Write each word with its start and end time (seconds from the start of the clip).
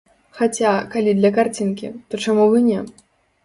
Хаця, 0.37 0.71
калі 0.95 1.11
для 1.19 1.31
карцінкі, 1.37 1.93
то 2.09 2.23
чаму 2.27 2.51
б 2.51 2.59
і 2.67 2.69
не? 2.73 2.85